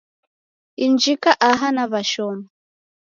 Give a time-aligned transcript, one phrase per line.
[0.85, 2.47] Injika aha naw'ashoma.